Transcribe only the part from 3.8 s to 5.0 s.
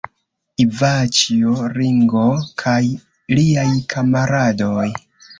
kamaradoj.